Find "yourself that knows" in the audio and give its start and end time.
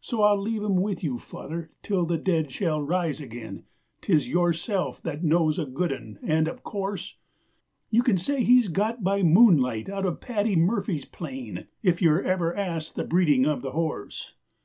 4.28-5.58